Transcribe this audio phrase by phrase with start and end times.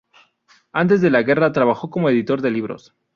[0.71, 2.95] Antes de la guerra trabajó como editor de libros.